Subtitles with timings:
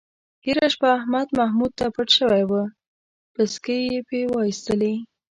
[0.41, 2.51] تېره شپه احمد محمود ته پټ شوی و،
[3.33, 4.93] پسکې یې پې وایستلی.